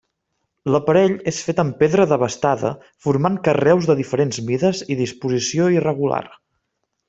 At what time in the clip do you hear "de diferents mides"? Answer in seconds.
3.91-4.83